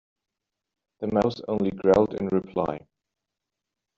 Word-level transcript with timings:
The 1.01 1.09
Mouse 1.13 1.41
only 1.47 1.69
growled 1.69 2.15
in 2.19 2.25
reply. 2.29 2.79